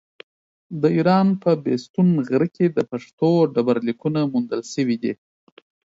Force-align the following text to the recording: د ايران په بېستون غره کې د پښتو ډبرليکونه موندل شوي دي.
د 0.81 0.83
ايران 0.97 1.27
په 1.43 1.51
بېستون 1.63 2.09
غره 2.27 2.47
کې 2.55 2.65
د 2.69 2.79
پښتو 2.91 3.29
ډبرليکونه 3.53 4.19
موندل 4.31 4.61
شوي 4.73 4.97
دي. 5.03 5.13